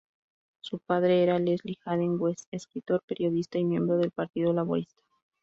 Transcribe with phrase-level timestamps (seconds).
[0.61, 5.03] Su padre era Leslie Haden-Guest, escritor, periodista y miembro del Partido Laborista.